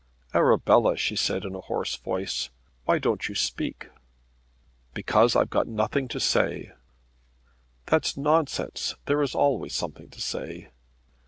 "Arabella," 0.33 0.97
she 0.97 1.15
said 1.15 1.45
in 1.45 1.53
a 1.53 1.61
hoarse 1.61 1.95
voice, 1.97 2.49
"why 2.85 2.97
don't 2.97 3.29
you 3.29 3.35
speak?" 3.35 3.89
"Because 4.95 5.35
I've 5.35 5.51
got 5.51 5.67
nothing 5.67 6.07
to 6.07 6.19
say." 6.19 6.71
"That's 7.85 8.17
nonsense. 8.17 8.95
There 9.05 9.21
is 9.21 9.35
always 9.35 9.75
something 9.75 10.09
to 10.09 10.19
say." 10.19 10.71